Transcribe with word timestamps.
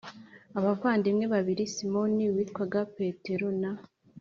abavandimwe 0.59 1.25
babiri 1.33 1.63
Simoni 1.75 2.25
witwaga 2.35 2.79
Petero 2.97 3.47
na 3.61 3.71